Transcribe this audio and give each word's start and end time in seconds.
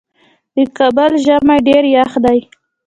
د 0.55 0.57
کابل 0.77 1.11
ژمی 1.25 1.57
ډیر 1.67 1.83
یخ 1.95 2.11
دی 2.25 2.39